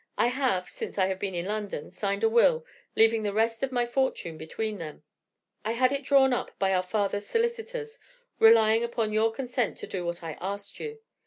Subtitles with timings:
[0.17, 2.65] I have, since I have been in London, signed a will,
[2.95, 5.03] leaving the rest of my fortune between them.
[5.63, 7.99] I had it drawn up by our father's solicitors,
[8.39, 10.97] relying upon your consent to do what I asked you.